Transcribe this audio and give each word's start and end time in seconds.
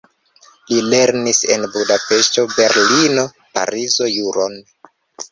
Li 0.69 0.77
lernis 0.93 1.41
en 1.55 1.67
Budapeŝto, 1.75 2.45
Berlino, 2.53 3.25
Parizo 3.59 4.09
juron. 4.15 4.57